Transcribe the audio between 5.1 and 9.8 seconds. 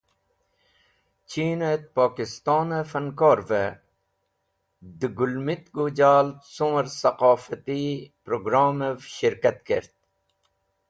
Gulmit Gujal cumqur saqafati programev shirkat